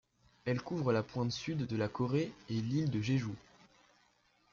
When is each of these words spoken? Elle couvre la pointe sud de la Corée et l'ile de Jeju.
Elle 0.45 0.63
couvre 0.63 0.91
la 0.93 1.03
pointe 1.03 1.31
sud 1.31 1.67
de 1.67 1.77
la 1.77 1.87
Corée 1.87 2.31
et 2.49 2.53
l'ile 2.55 2.89
de 2.89 3.01
Jeju. 3.03 3.35